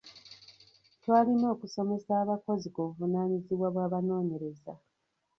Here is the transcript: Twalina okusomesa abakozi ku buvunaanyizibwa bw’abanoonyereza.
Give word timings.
Twalina 1.01 1.45
okusomesa 1.55 2.11
abakozi 2.23 2.67
ku 2.73 2.79
buvunaanyizibwa 2.85 3.67
bw’abanoonyereza. 3.73 4.71